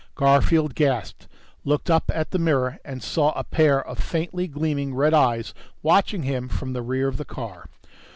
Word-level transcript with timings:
Garfield 0.15 0.73
gasped, 0.73 1.27
looked 1.63 1.87
up 1.87 2.09
at 2.11 2.31
the 2.31 2.39
mirror 2.39 2.79
and 2.83 3.03
saw 3.03 3.33
a 3.33 3.43
pair 3.43 3.85
of 3.85 3.99
faintly 3.99 4.47
gleaming 4.47 4.95
red 4.95 5.13
eyes 5.13 5.53
watching 5.83 6.23
him 6.23 6.47
from 6.49 6.73
the 6.73 6.81
rear 6.81 7.07
of 7.07 7.17
the 7.17 7.23
car. 7.23 7.67